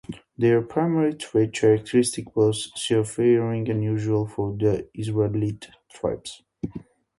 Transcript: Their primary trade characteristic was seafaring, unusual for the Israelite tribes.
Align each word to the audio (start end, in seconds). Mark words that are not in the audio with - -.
Their 0.35 0.63
primary 0.63 1.13
trade 1.13 1.53
characteristic 1.53 2.35
was 2.35 2.71
seafaring, 2.75 3.69
unusual 3.69 4.25
for 4.25 4.57
the 4.57 4.89
Israelite 4.95 5.67
tribes. 5.91 6.41